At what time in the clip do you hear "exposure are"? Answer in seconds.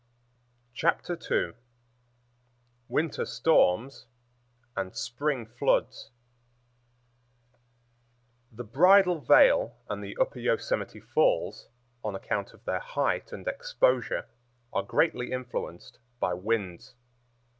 13.47-14.81